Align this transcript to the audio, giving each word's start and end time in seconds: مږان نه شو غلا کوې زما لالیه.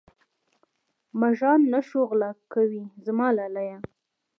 مږان 1.19 1.59
نه 1.73 1.79
شو 1.87 1.99
غلا 2.09 2.31
کوې 2.53 2.83
زما 3.05 3.27
لالیه. 3.37 3.77